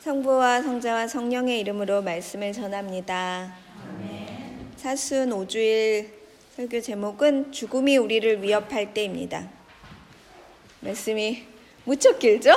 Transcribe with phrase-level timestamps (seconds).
[0.00, 3.52] 성부와 성자와 성령의 이름으로 말씀을 전합니다.
[4.78, 6.08] 사순 5주일
[6.56, 9.46] 설교 제목은 죽음이 우리를 위협할 때입니다.
[10.80, 11.46] 말씀이
[11.84, 12.50] 무척 길죠?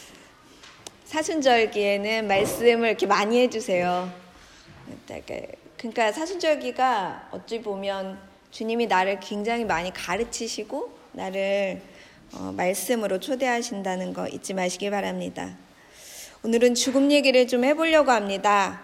[1.06, 4.12] 사순절기에는 말씀을 이렇게 많이 해주세요.
[5.78, 11.80] 그러니까 사순절기가 어찌 보면 주님이 나를 굉장히 많이 가르치시고 나를
[12.34, 15.56] 어, 말씀으로 초대하신다는 거 잊지 마시기 바랍니다.
[16.42, 18.80] 오늘은 죽음 얘기를 좀 해보려고 합니다.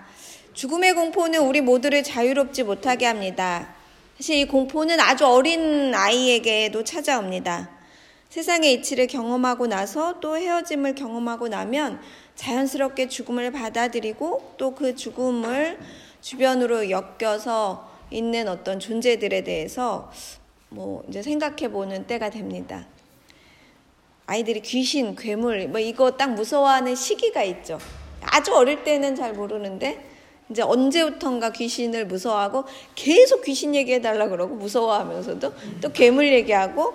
[0.52, 3.74] 죽음의 공포는 우리 모두를 자유롭지 못하게 합니다.
[4.19, 7.70] 사실 이 공포는 아주 어린 아이에게도 찾아옵니다.
[8.29, 11.98] 세상의 이치를 경험하고 나서 또 헤어짐을 경험하고 나면
[12.34, 15.79] 자연스럽게 죽음을 받아들이고 또 그 죽음을
[16.20, 20.12] 주변으로 엮여서 있는 어떤 존재들에 대해서
[20.68, 22.87] 뭐 이제 생각해 보는 때가 됩니다.
[24.27, 27.79] 아이들이 귀신, 괴물, 뭐 이거 딱 무서워하는 시기가 있죠.
[28.23, 30.05] 아주 어릴 때는 잘 모르는데
[30.51, 36.95] 이제 언제부턴가 귀신을 무서워하고 계속 귀신 얘기해달라 그러고 무서워하면서도 또 괴물 얘기하고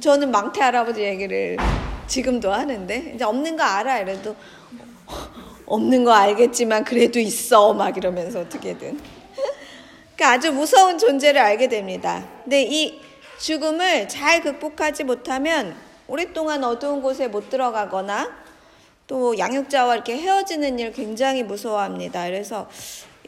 [0.00, 1.56] 저는 망태 할아버지 얘기를
[2.06, 4.36] 지금도 하는데 이제 없는 거 알아 이래도
[5.66, 9.00] 없는 거 알겠지만 그래도 있어 막 이러면서 어떻게든
[10.16, 12.26] 그러니까 아주 무서운 존재를 알게 됩니다.
[12.42, 13.00] 근데 이
[13.38, 15.76] 죽음을 잘 극복하지 못하면
[16.08, 18.34] 오랫동안 어두운 곳에 못 들어가거나
[19.06, 22.24] 또 양육자와 이렇게 헤어지는 일 굉장히 무서워합니다.
[22.26, 22.68] 그래서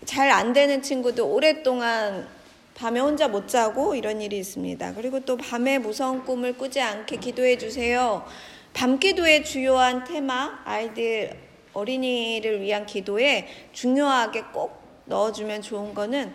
[0.06, 2.26] 잘 안 되는 친구도 오랫동안
[2.74, 4.94] 밤에 혼자 못 자고 이런 일이 있습니다.
[4.94, 8.24] 그리고 또 밤에 무서운 꿈을 꾸지 않게 기도해 주세요.
[8.72, 11.36] 밤 기도의 주요한 테마, 아이들,
[11.74, 16.32] 어린이를 위한 기도에 중요하게 꼭 넣어주면 좋은 거는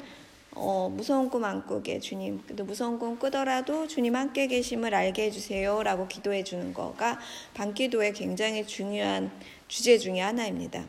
[0.55, 5.83] 어, 무서운 꿈 안 꾸게 주님 또 무서운 꿈 꾸더라도 주님 함께 계심을 알게 해주세요
[5.83, 7.19] 라고 기도해 주는 거가
[7.53, 9.31] 밤기도의 굉장히 중요한
[9.67, 10.85] 주제 중의 하나입니다.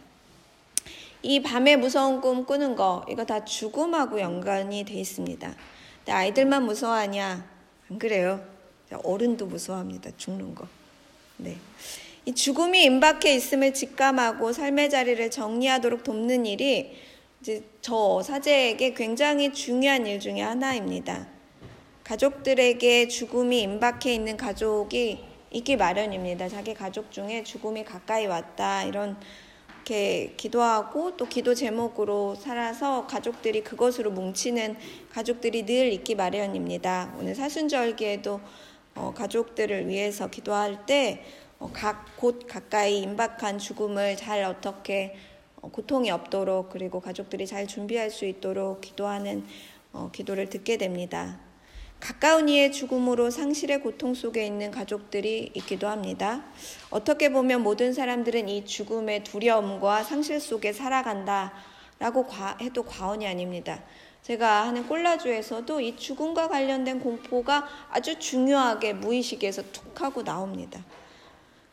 [1.22, 5.55] 이 밤에 무서운 꿈 꾸는 거 이거 다 죽음하고 연관이 돼 있습니다.
[5.98, 7.44] 근데 아이들만 무서워하냐?
[7.91, 8.41] 안 그래요.
[9.03, 10.12] 어른도 무서워합니다.
[10.16, 10.69] 죽는 거.
[11.38, 11.56] 네.
[12.25, 16.93] 이 죽음이 임박해 있음을 직감하고 삶의 자리를 정리하도록 돕는 일이
[17.41, 21.26] 이제 저 사제에게 굉장히 중요한 일 중에 하나입니다.
[22.04, 26.48] 가족들에게 죽음이 임박해 있는 가족이 있기 마련입니다.
[26.48, 29.16] 자기 가족 중에 죽음이 가까이 왔다 이런
[29.86, 34.76] 이렇게 기도하고 또 기도 제목으로 살아서 가족들이 그것으로 뭉치는
[35.12, 37.14] 가족들이 늘 있기 마련입니다.
[37.20, 38.41] 오늘 사순절기에도
[38.97, 41.22] 어, 가족들을 위해서 기도할 때
[41.72, 45.25] 각곳 어, 가까이 임박한 죽음을 잘 어떻게 어,
[45.72, 49.44] 고통이 없도록 그리고 가족들이 잘 준비할 수 있도록 기도하는
[49.93, 51.38] 어, 기도를 듣게 됩니다.
[52.00, 56.44] 가까운 이의 죽음으로 상실의 고통 속에 있는 가족들이 있기도 합니다.
[56.91, 61.53] 어떻게 보면 모든 사람들은 이 죽음의 두려움과 상실 속에 살아간다
[61.98, 62.27] 라고
[62.60, 63.83] 해도 과언이 아닙니다.
[64.22, 70.84] 제가 하는 콜라주에서도 이 죽음과 관련된 공포가 아주 중요하게 무의식에서 툭 하고 나옵니다.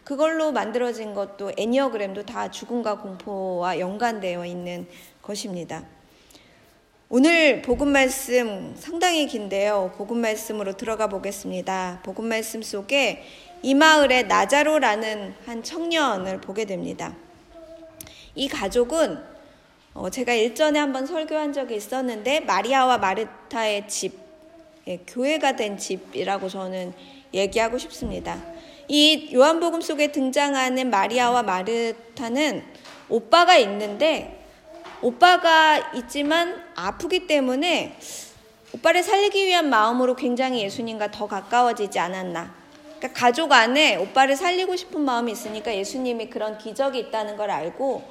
[0.04, 4.88] 그걸로 만들어진 것도 애니어그램도 다 죽음과 공포와 연관되어 있는
[5.22, 5.84] 것입니다.
[7.10, 9.94] 오늘 복음 말씀 상당히 긴데요.
[9.98, 12.02] 복음 말씀으로 들어가 보겠습니다.
[12.04, 13.24] 복음 말씀 속에
[13.62, 17.16] 이 마을에 나자로라는 한 청년을 보게 됩니다.
[18.36, 19.20] 이 가족은
[19.94, 24.18] 어, 제가 일전에 한번 설교한 적이 있었는데 마리아와 마르타의 집,
[24.88, 26.94] 예, 교회가 된 집이라고 저는
[27.32, 28.53] 얘기하고 싶습니다.
[28.88, 32.64] 이 요한복음 속에 등장하는 마리아와 마르타는
[33.10, 34.46] 오빠가 있는데
[35.02, 37.98] 오빠가 있지만 아프기 때문에
[38.74, 42.54] 오빠를 살리기 위한 마음으로 굉장히 예수님과 더 가까워지지 않았나.
[42.98, 48.04] 그러니까 가족 안에 오빠를 살리고 싶은 마음이 있으니까 예수님이 그런 기적이 있다는 걸 알고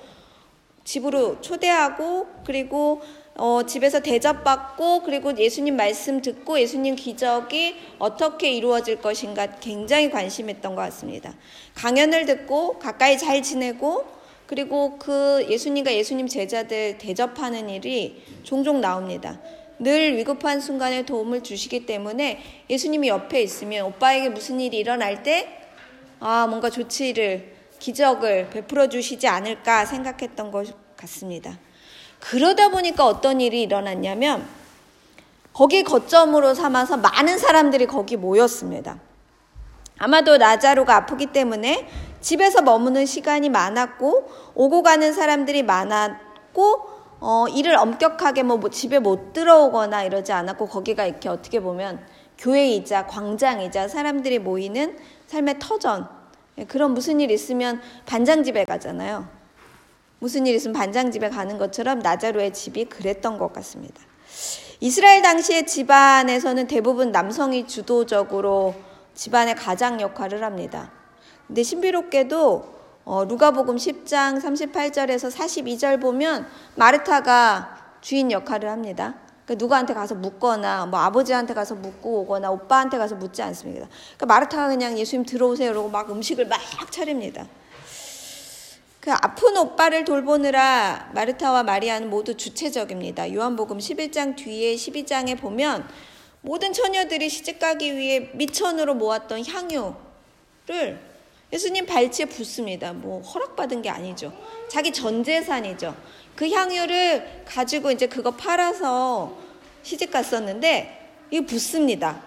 [0.84, 3.00] 집으로 초대하고 그리고
[3.34, 10.82] 어, 집에서 대접받고 그리고 예수님 말씀 듣고 예수님 기적이 어떻게 이루어질 것인가 굉장히 관심했던 것
[10.82, 11.34] 같습니다.
[11.74, 14.04] 강연을 듣고 가까이 잘 지내고
[14.46, 19.40] 그리고 그 예수님과 예수님 제자들 대접하는 일이 종종 나옵니다.
[19.78, 25.58] 늘 위급한 순간에 도움을 주시기 때문에 예수님이 옆에 있으면 오빠에게 무슨 일이 일어날 때
[26.20, 27.52] 아, 뭔가 조치를,
[27.82, 31.58] 기적을 베풀어 주시지 않을까 생각했던 것 같습니다.
[32.20, 34.46] 그러다 보니까 어떤 일이 일어났냐면
[35.52, 39.00] 거기 거점으로 삼아서 많은 사람들이 거기 모였습니다.
[39.98, 41.88] 아마도 나자로가 아프기 때문에
[42.20, 49.32] 집에서 머무는 시간이 많았고 오고 가는 사람들이 많았고 어, 일을 엄격하게 뭐, 뭐 집에 못
[49.32, 52.06] 들어오거나 이러지 않았고 거기가 이렇게 어떻게 보면
[52.38, 54.96] 교회이자 광장이자 사람들이 모이는
[55.26, 56.21] 삶의 터전 예,
[56.68, 59.28] 그런 무슨 일 있으면 반장 집에 가잖아요.
[60.18, 64.00] 무슨 일 있으면 반장 집에 가는 것처럼 나자로의 집이 그랬던 것 같습니다.
[64.80, 68.74] 이스라엘 당시의 집안에서는 대부분 남성이 주도적으로
[69.14, 70.90] 집안의 가장 역할을 합니다.
[71.46, 72.72] 근데 신비롭게도
[73.04, 76.46] 어, 루가복음 10장 38절에서 42절 보면
[76.76, 79.14] 마르타가 주인 역할을 합니다.
[79.44, 83.88] 그러니까 누구한테 가서 묻거나 뭐 아버지한테 가서 묻고 오거나 오빠한테 가서 묻지 않습니다.
[84.16, 86.60] 그러니까 마르타가 그냥 예수님 들어오세요 그러고 막 음식을 막
[86.90, 87.46] 차립니다.
[89.00, 93.34] 그 아픈 오빠를 돌보느라 마르타와 마리아는 모두 주체적입니다.
[93.34, 95.88] 요한복음 11장 뒤에 12장에 보면
[96.40, 101.11] 모든 처녀들이 시집가기 위해 미천으로 모았던 향유를
[101.52, 102.92] 예수님 발치에 붓습니다.
[102.92, 104.32] 뭐 허락받은 게 아니죠.
[104.68, 105.94] 자기 전 재산이죠.
[106.34, 109.36] 그 향유를 가지고 이제 그거 팔아서
[109.82, 112.22] 시집 갔었는데 이거 붓습니다.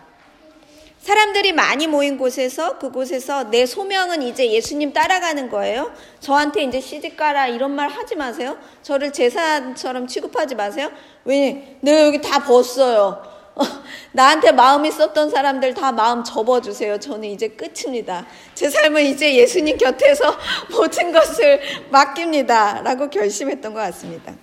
[0.99, 5.91] 사람들이 많이 모인 곳에서 그곳에서 내 소명은 이제 예수님 따라가는 거예요.
[6.19, 8.57] 저한테 이제 시집 가라 이런 말 하지 마세요.
[8.81, 10.91] 저를 재산처럼 취급하지 마세요.
[11.23, 11.77] 왜?
[11.81, 13.34] 내가 여기 다 벗어요.
[14.11, 16.99] 나한테 마음이 썼던 사람들 다 마음 접어주세요.
[16.99, 18.25] 저는 이제 끝입니다.
[18.53, 20.37] 제 삶은 이제 예수님 곁에서
[20.71, 21.59] 모든 것을
[21.89, 22.81] 맡깁니다.
[22.81, 24.33] 라고 결심했던 것 같습니다.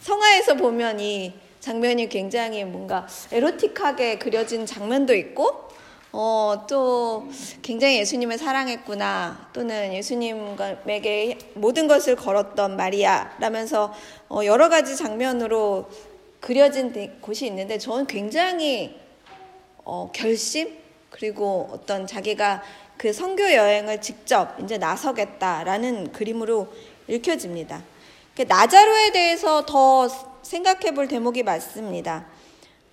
[0.00, 5.64] 성화에서 보면 이 장면이 굉장히 뭔가 에로틱하게 그려진 장면도 있고
[6.16, 7.26] 어, 또
[7.62, 9.48] 굉장히 예수님을 사랑했구나.
[9.52, 13.92] 또는 예수님에게 모든 것을 걸었던 마리아 라면서
[14.28, 15.88] 어, 여러 가지 장면으로
[16.44, 16.92] 그려진
[17.22, 19.00] 곳이 있는데 저는 굉장히
[19.82, 20.76] 어, 결심
[21.08, 22.62] 그리고 어떤 자기가
[22.98, 26.68] 그 선교 여행을 직접 이제 나서겠다라는 그림으로
[27.08, 27.82] 읽혀집니다.
[28.36, 30.06] 그 나자로에 대해서 더
[30.42, 32.26] 생각해 볼 대목이 맞습니다.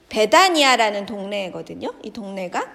[0.08, 1.92] 베다니아라는 동네거든요.
[2.04, 2.72] 이 동네가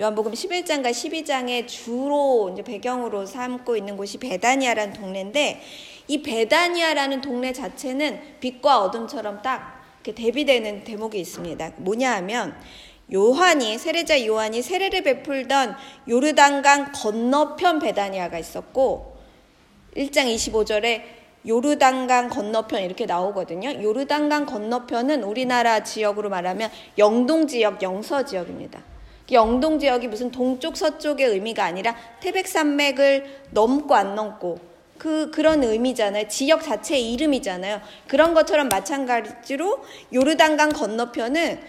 [0.00, 5.62] 요한복음 11장과 12장에 주로 이제 배경으로 삼고 있는 곳이 베다니아라는 동네인데
[6.08, 9.77] 이 베다니아라는 동네 자체는 빛과 어둠처럼 딱
[10.08, 11.72] 이렇게 대비되는 대목이 있습니다.
[11.76, 12.56] 뭐냐 하면
[13.12, 15.76] 요한이 세례자 요한이 세례를 베풀던
[16.08, 19.16] 요르단강 건너편 베다니아가 있었고
[19.96, 21.02] 1장 25절에
[21.46, 23.82] 요르단강 건너편 이렇게 나오거든요.
[23.82, 28.82] 요르단강 건너편은 우리나라 지역으로 말하면 영동 지역, 영서 지역입니다.
[29.32, 34.67] 영동 지역이 무슨 동쪽 서쪽의 의미가 아니라 태백산맥을 넘고 안 넘고
[34.98, 36.28] 그 그런 의미잖아요.
[36.28, 37.80] 지역 자체의 이름이잖아요.
[38.06, 41.60] 그런 것처럼 마찬가지로 요르단강 건너편은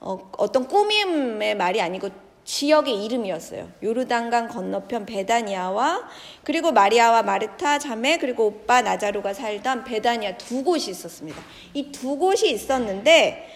[0.00, 2.10] 어, 어떤 꾸밈의 말이 아니고
[2.44, 3.70] 지역의 이름이었어요.
[3.82, 6.06] 요르단강 건너편 베다니아와
[6.42, 11.40] 그리고 마리아와 마르타 자매 그리고 오빠 나자루가 살던 베다니아 두 곳이 있었습니다.
[11.72, 13.48] 이 두 곳이 있었는데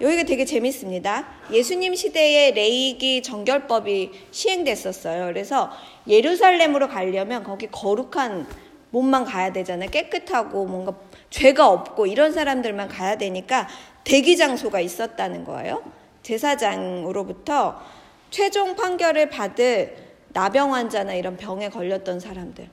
[0.00, 1.26] 여기가 되게 재밌습니다.
[1.50, 5.26] 예수님 시대에 레이기 정결법이 시행됐었어요.
[5.26, 5.70] 그래서
[6.06, 8.46] 예루살렘으로 가려면 거기 거룩한
[8.90, 9.90] 몸만 가야 되잖아요.
[9.90, 10.94] 깨끗하고 뭔가
[11.30, 13.68] 죄가 없고 이런 사람들만 가야 되니까
[14.04, 15.82] 대기 장소가 있었다는 거예요.
[16.22, 17.80] 제사장으로부터
[18.30, 19.96] 최종 판결을 받을
[20.28, 22.68] 나병 환자나 이런 병에 걸렸던 사람들.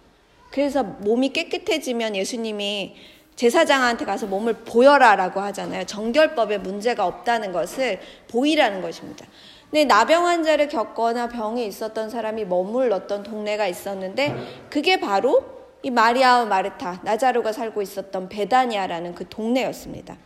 [0.52, 2.96] 그래서 몸이 깨끗해지면 예수님이
[3.36, 5.86] 제사장한테 가서 몸을 보여라라고 하잖아요.
[5.86, 8.00] 정결법에 문제가 없다는 것을
[8.30, 9.26] 보이라는 것입니다.
[9.72, 14.36] 근데 나병 환자를 겪거나 병이 있었던 사람이 머물렀던 동네가 있었는데
[14.70, 20.18] 그게 바로 이 마리아와 마르타, 나자로가 살고 있었던 베다니아라는 그 동네였습니다.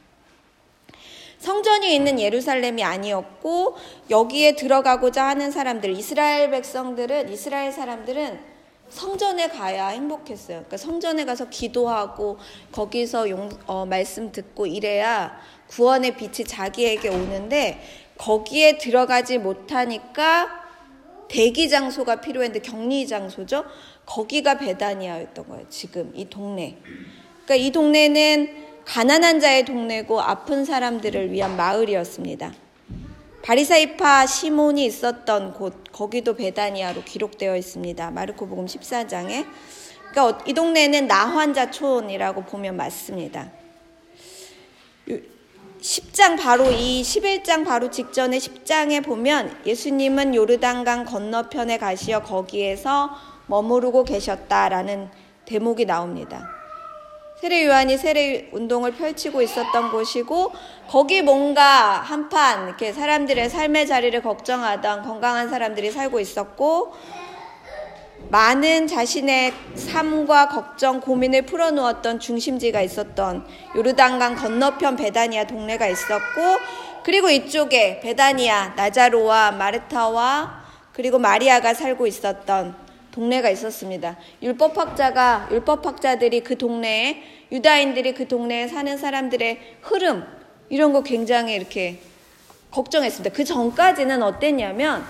[1.40, 3.76] 성전이 있는 예루살렘이 아니었고
[4.10, 8.40] 여기에 들어가고자 하는 사람들, 이스라엘 백성들은 이스라엘 사람들은
[8.90, 10.60] 성전에 가야 행복했어요.
[10.60, 12.38] 그러니까 성전에 가서 기도하고
[12.72, 15.38] 거기서 용, 어, 말씀 듣고 이래야
[15.68, 17.82] 구원의 빛이 자기에게 오는데
[18.18, 20.66] 거기에 들어가지 못하니까
[21.28, 23.66] 대기 장소가 필요했는데 격리 장소죠.
[24.08, 25.66] 거기가 베다니아였던 거예요.
[25.70, 26.78] 지금 이 동네.
[27.46, 32.54] 그러니까 이 동네는 가난한 자의 동네고 아픈 사람들을 위한 마을이었습니다.
[33.44, 38.12] 바리사이파 시몬이 있었던 곳 거기도 베다니아로 기록되어 있습니다.
[38.12, 39.46] 마르코복음 14장에.
[40.12, 43.52] 그러니까 이 동네는 나환자촌이라고 보면 맞습니다.
[45.82, 55.10] 10장 바로 이 11장 바로 직전에 10장에 보면 예수님은 요르단강 건너편에 가시어 거기에서 머무르고 계셨다라는
[55.46, 56.48] 대목이 나옵니다.
[57.40, 60.52] 세례 요한이 세례 운동을 펼치고 있었던 곳이고
[60.90, 66.94] 거기 뭔가 한판 이렇게 사람들의 삶의 자리를 걱정하던 건강한 사람들이 살고 있었고
[68.30, 76.42] 많은 자신의 삶과 걱정, 고민을 풀어놓았던 중심지가 있었던 요르단강 건너편 베다니아 동네가 있었고
[77.04, 82.87] 그리고 이쪽에 베다니아 나자로와 마르타와 그리고 마리아가 살고 있었던
[83.18, 84.16] 동네가 있었습니다.
[84.44, 90.24] 율법학자가 율법학자들이 그 동네에 유다인들이 그 동네에 사는 사람들의 흐름
[90.70, 92.00] 이런 거 굉장히 이렇게
[92.70, 93.36] 걱정했습니다.
[93.36, 95.04] 그 전까지는 어땠냐면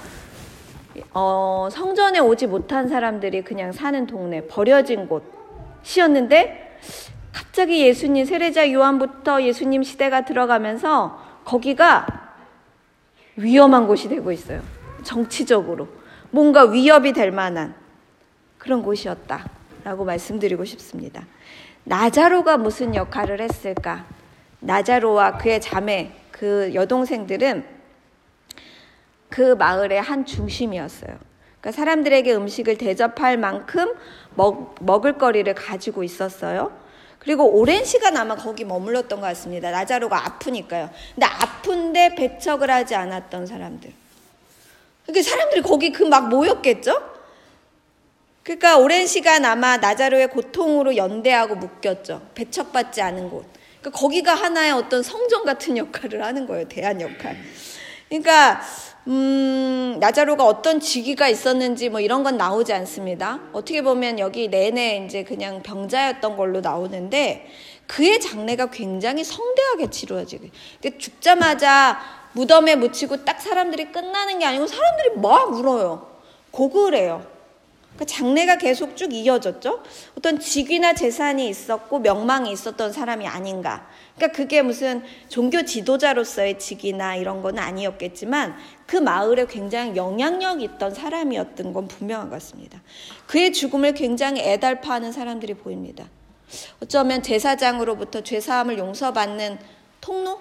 [1.13, 5.09] 어, 성전에 오지 못한 사람들이 그냥 사는 동네 버려진
[5.83, 6.79] 곳이었는데
[7.33, 12.07] 갑자기 예수님 세례자 요한부터 예수님 시대가 들어가면서 거기가
[13.35, 14.61] 위험한 곳이 되고 있어요.
[15.03, 15.89] 정치적으로
[16.31, 17.75] 뭔가 위협이 될 만한
[18.57, 21.25] 그런 곳이었다라고 말씀드리고 싶습니다.
[21.83, 24.05] 나자로가 무슨 역할을 했을까?
[24.59, 27.65] 나자로와 그의 자매, 그 여동생들은
[29.29, 31.17] 그 마을의 한 중심이었어요.
[31.59, 33.93] 그러니까 사람들에게 음식을 대접할 만큼
[34.35, 36.71] 먹, 먹을 거리를 가지고 있었어요.
[37.19, 39.71] 그리고 오랜 시간 아마 거기 머물렀던 것 같습니다.
[39.71, 40.89] 나자로가 아프니까요.
[41.13, 43.91] 근데 아픈데 배척을 하지 않았던 사람들.
[45.05, 47.16] 그러니까 사람들이 거기 그 막 모였겠죠?
[48.47, 52.29] 그러니까 오랜 시간 아마 나자로의 고통으로 연대하고 묶였죠.
[52.33, 53.45] 배척받지 않은 곳.
[53.81, 56.65] 그러니까 거기가 하나의 어떤 성전 같은 역할을 하는 거예요.
[56.69, 57.35] 대한 역할.
[58.07, 58.61] 그러니까
[59.05, 63.41] 음, 나자로가 어떤 직위가 있었는지 뭐 이런 건 나오지 않습니다.
[63.51, 67.47] 어떻게 보면 여기 내내 이제 그냥 병자였던 걸로 나오는데
[67.85, 70.47] 그의 장례가 굉장히 성대하게 치루어지고
[70.79, 71.99] 그러니까 죽자마자
[72.31, 76.15] 무덤에 묻히고 딱 사람들이 끝나는 게 아니고 사람들이 막 울어요.
[76.51, 77.36] 고글해요.
[77.97, 79.81] 그 장래가 계속 쭉 이어졌죠.
[80.17, 83.87] 어떤 직위나 재산이 있었고 명망이 있었던 사람이 아닌가.
[84.15, 91.73] 그러니까 그게 무슨 종교 지도자로서의 직위나 이런 건 아니었겠지만 그 마을에 굉장히 영향력 있던 사람이었던
[91.73, 92.81] 건 분명한 것 같습니다.
[93.25, 96.05] 그의 죽음을 굉장히 애달파하는 사람들이 보입니다.
[96.81, 99.59] 어쩌면 제사장으로부터 죄사함을 용서받는
[99.99, 100.39] 통로?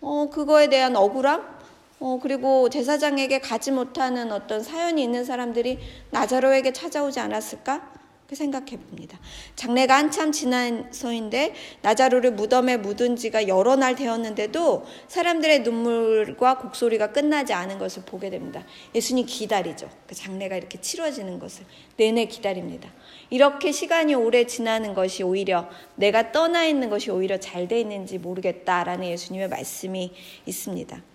[0.00, 1.59] 어, 그거에 대한 억울함?
[2.00, 5.78] 어, 그리고 제사장에게 가지 못하는 어떤 사연이 있는 사람들이
[6.10, 8.00] 나자로에게 찾아오지 않았을까?
[8.26, 9.18] 그 생각해 봅니다.
[9.56, 11.52] 장례가 한참 지난서인데
[11.82, 18.64] 나자로를 무덤에 묻은 지가 여러 날 되었는데도 사람들의 눈물과 곡소리가 끝나지 않은 것을 보게 됩니다.
[18.94, 19.90] 예수님 기다리죠.
[20.06, 21.66] 그 장례가 이렇게 치러지는 것을
[21.96, 22.88] 내내 기다립니다.
[23.30, 29.06] 이렇게 시간이 오래 지나는 것이 오히려 내가 떠나 있는 것이 오히려 잘 돼 있는지 모르겠다라는
[29.06, 30.12] 예수님의 말씀이
[30.46, 31.09] 있습니다.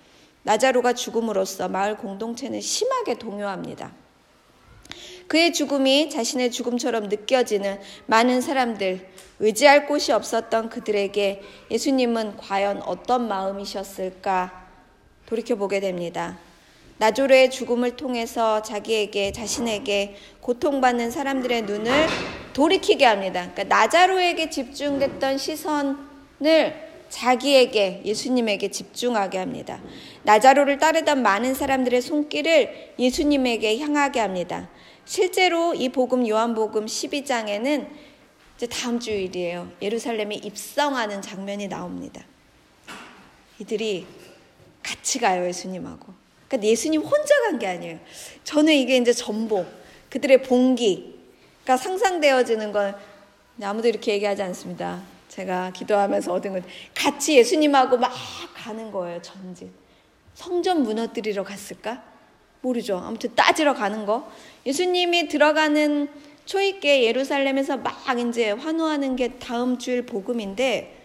[0.45, 3.91] 나자로가 죽음으로써 마을 공동체는 심하게 동요합니다.
[5.27, 9.09] 그의 죽음이 자신의 죽음처럼 느껴지는 많은 사람들,
[9.39, 14.67] 의지할 곳이 없었던 그들에게 예수님은 과연 어떤 마음이셨을까
[15.25, 16.37] 돌이켜보게 됩니다.
[16.99, 22.07] 나조르의 죽음을 통해서 자기에게, 자신에게 고통받는 사람들의 눈을
[22.53, 23.49] 돌이키게 합니다.
[23.51, 29.81] 그러니까 나자로에게 집중됐던 시선을 자기에게 예수님에게 집중하게 합니다.
[30.23, 34.69] 나자로를 따르던 많은 사람들의 손길을 예수님에게 향하게 합니다.
[35.05, 37.87] 실제로 이 복음 요한복음 12장에는
[38.57, 39.69] 이제 다음 주일이에요.
[39.81, 42.23] 예루살렘에 입성하는 장면이 나옵니다.
[43.59, 44.05] 이들이
[44.83, 46.13] 같이 가요, 예수님하고.
[46.47, 47.99] 그러니까 예수님 혼자 간 게 아니에요.
[48.43, 49.67] 저는 이게 이제 전복,
[50.09, 52.95] 그들의 봉기가 상상되어지는 건
[53.61, 55.01] 아무도 이렇게 얘기하지 않습니다.
[55.35, 56.63] 제가 기도하면서 얻은 건
[56.93, 58.13] 같이 예수님하고 막
[58.55, 59.69] 가는 거예요, 전진.
[60.33, 62.03] 성전 무너뜨리러 갔을까?
[62.61, 62.97] 모르죠.
[62.97, 64.31] 아무튼 따지러 가는 거.
[64.65, 66.07] 예수님이 들어가는
[66.45, 71.03] 초입계 예루살렘에서 막 이제 환호하는 게 다음 주일 복음인데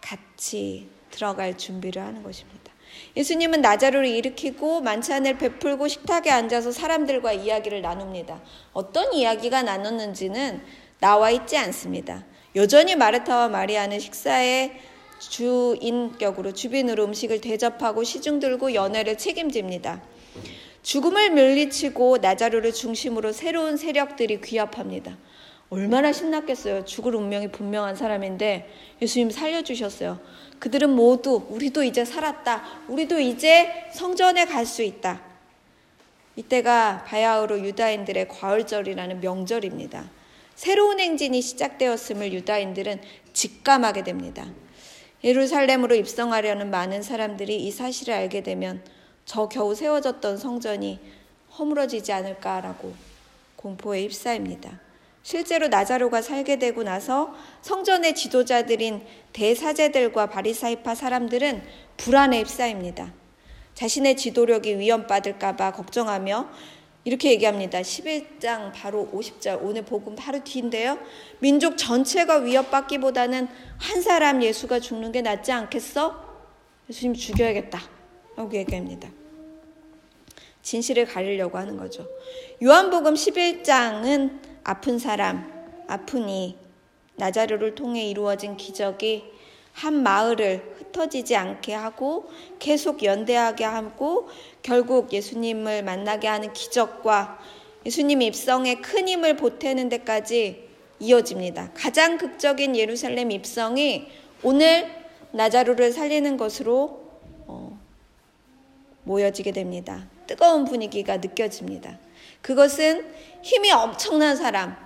[0.00, 2.72] 같이 들어갈 준비를 하는 것입니다.
[3.16, 8.40] 예수님은 나자로를 일으키고 만찬을 베풀고 식탁에 앉아서 사람들과 이야기를 나눕니다.
[8.72, 10.62] 어떤 이야기가 나눴는지는
[11.00, 12.24] 나와 있지 않습니다.
[12.56, 14.72] 여전히 마르타와 마리아는 식사에
[15.18, 20.00] 주인격으로 주빈으로 음식을 대접하고 시중 들고 연애를 책임집니다.
[20.82, 25.18] 죽음을 물리치고 나자로를 중심으로 새로운 세력들이 귀합합니다.
[25.68, 26.86] 얼마나 신났겠어요.
[26.86, 28.72] 죽을 운명이 분명한 사람인데
[29.02, 30.18] 예수님 살려주셨어요.
[30.58, 32.64] 그들은 모두 우리도 이제 살았다.
[32.88, 35.20] 우리도 이제 성전에 갈 수 있다.
[36.36, 40.15] 이때가 바야흐로 유다인들의 과월절이라는 명절입니다.
[40.56, 43.00] 새로운 행진이 시작되었음을 유다인들은
[43.34, 44.46] 직감하게 됩니다.
[45.22, 48.82] 예루살렘으로 입성하려는 많은 사람들이 이 사실을 알게 되면
[49.26, 50.98] 저 겨우 세워졌던 성전이
[51.58, 52.94] 허물어지지 않을까라고
[53.56, 54.80] 공포에 휩싸입니다.
[55.22, 59.02] 실제로 나자로가 살게 되고 나서 성전의 지도자들인
[59.34, 61.62] 대사제들과 바리사이파 사람들은
[61.98, 63.12] 불안에 휩싸입니다.
[63.74, 66.48] 자신의 지도력이 위험받을까봐 걱정하며
[67.06, 67.80] 이렇게 얘기합니다.
[67.82, 70.98] 11장 바로 50절 오늘 복음 바로 뒤인데요.
[71.38, 73.46] 민족 전체가 위협받기보다는
[73.78, 76.20] 한 사람 예수가 죽는 게 낫지 않겠어?
[76.90, 77.80] 예수님 죽여야겠다.
[78.34, 79.08] 라고 얘기합니다.
[80.62, 82.08] 진실을 가리려고 하는 거죠.
[82.60, 85.48] 요한복음 11장은 아픈 사람,
[85.86, 86.58] 아프니
[87.14, 89.22] 나자르를 통해 이루어진 기적이
[89.72, 94.28] 한 마을을 흩어지지 않게 하고 계속 연대하게 하고
[94.62, 97.38] 결국 예수님을 만나게 하는 기적과
[97.84, 100.66] 예수님 입성에 큰 힘을 보태는 데까지
[100.98, 101.72] 이어집니다.
[101.74, 104.08] 가장 극적인 예루살렘 입성이
[104.42, 104.90] 오늘
[105.32, 107.00] 나자루를 살리는 것으로
[107.46, 107.78] 어,
[109.04, 110.08] 모여지게 됩니다.
[110.26, 111.98] 뜨거운 분위기가 느껴집니다.
[112.40, 113.06] 그것은
[113.42, 114.76] 힘이 엄청난 사람,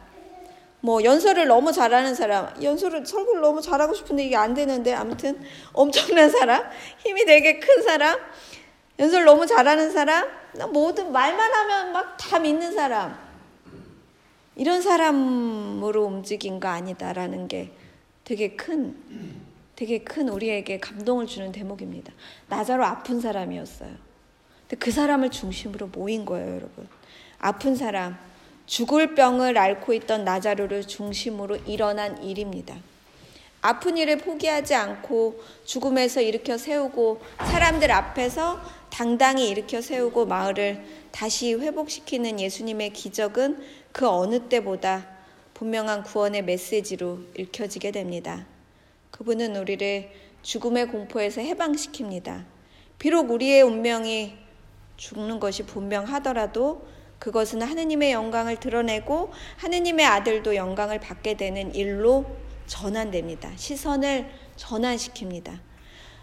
[0.81, 5.41] 뭐 연설을 너무 잘하는 사람, 연설을 설교를 너무 잘하고 싶은데 이게 안 되는데 아무튼
[5.73, 6.65] 엄청난 사람,
[6.99, 8.19] 힘이 되게 큰 사람,
[8.99, 10.29] 연설 너무 잘하는 사람,
[10.73, 13.19] 모든 말만 하면 막 다 믿는 사람.
[14.57, 17.73] 이런 사람으로 움직인 거 아니다라는 게
[18.25, 18.95] 되게 큰
[19.75, 22.13] 되게 큰 우리에게 감동을 주는 대목입니다.
[22.49, 23.89] 나자로 아픈 사람이었어요.
[24.61, 26.87] 근데 그 사람을 중심으로 모인 거예요, 여러분.
[27.39, 28.19] 아픈 사람,
[28.71, 32.77] 죽을 병을 앓고 있던 나자로를 중심으로 일어난 일입니다.
[33.63, 42.39] 아픈 일을 포기하지 않고 죽음에서 일으켜 세우고 사람들 앞에서 당당히 일으켜 세우고 마을을 다시 회복시키는
[42.39, 43.61] 예수님의 기적은
[43.91, 45.05] 그 어느 때보다
[45.55, 48.47] 분명한 구원의 메시지로 읽혀지게 됩니다.
[49.11, 50.13] 그분은 우리를
[50.43, 52.45] 죽음의 공포에서 해방시킵니다.
[53.01, 54.39] 비록 우리의 운명이
[54.97, 62.27] 죽는 것이 분명하더라도 그것은 하느님의 영광을 드러내고 하느님의 아들도 영광을 받게 되는 일로
[62.67, 63.53] 전환됩니다.
[63.57, 65.61] 시선을 전환시킵니다.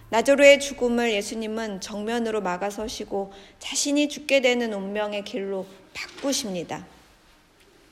[0.10, 6.88] 나조로의 죽음을 예수님은 정면으로 막아서시고 자신이 죽게 되는 운명의 길로 바꾸십니다.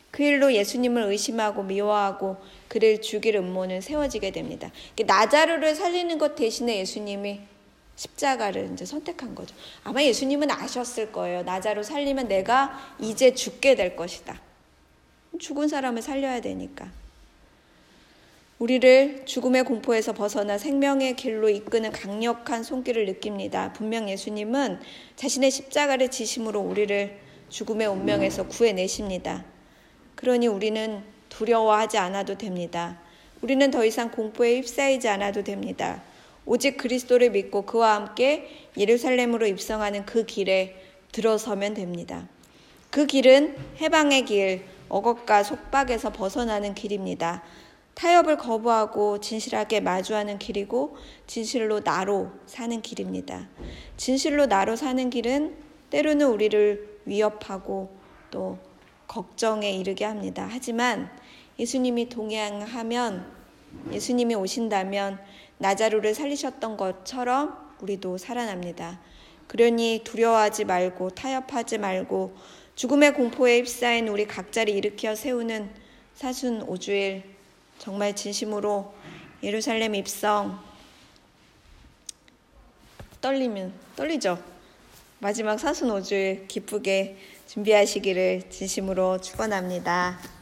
[0.09, 2.37] 그 일로 예수님을 의심하고 미워하고
[2.69, 4.71] 그를 죽일 음모는 세워지게 됩니다.
[5.05, 7.41] 나자르를 살리는 것 대신에 예수님이
[7.95, 9.55] 십자가를 이제 선택한 거죠.
[9.83, 11.43] 아마 예수님은 아셨을 거예요.
[11.43, 14.41] 나자로 살리면 내가 이제 죽게 될 것이다.
[15.39, 16.89] 죽은 사람을 살려야 되니까.
[18.57, 23.73] 우리를 죽음의 공포에서 벗어나 생명의 길로 이끄는 강력한 손길을 느낍니다.
[23.73, 24.79] 분명 예수님은
[25.17, 29.43] 자신의 십자가를 지심으로 우리를 죽음의 운명에서 구해내십니다.
[30.15, 32.97] 그러니 우리는 두려워하지 않아도 됩니다.
[33.41, 36.01] 우리는 더 이상 공포에 휩싸이지 않아도 됩니다.
[36.45, 40.75] 오직 그리스도를 믿고 그와 함께 예루살렘으로 입성하는 그 길에
[41.11, 42.27] 들어서면 됩니다.
[42.91, 47.43] 그 길은 해방의 길, 억압과 속박에서 벗어나는 길입니다.
[47.95, 53.47] 타협을 거부하고 진실하게 마주하는 길이고 진실로 나로 사는 길입니다.
[53.97, 55.55] 진실로 나로 사는 길은
[55.89, 57.89] 때로는 우리를 위협하고
[58.31, 58.57] 또
[59.07, 60.47] 걱정에 이르게 합니다.
[60.49, 61.09] 하지만
[61.57, 63.25] 예수님이 동행하면
[63.91, 65.19] 예수님이 오신다면
[65.57, 68.99] 나자루를 살리셨던 것처럼 우리도 살아납니다.
[69.47, 72.35] 그러니 두려워하지 말고 타협하지 말고
[72.75, 75.69] 죽음의 공포에 휩싸인 우리 각자를 일으켜 세우는
[76.15, 77.23] 사순 오주일
[77.79, 78.93] 정말 진심으로
[79.43, 80.59] 예루살렘 입성
[83.21, 84.41] 떨리면 떨리죠.
[85.19, 90.34] 마지막 사순 오주일 기쁘게 준비하시기를 진심으로 축원합니다.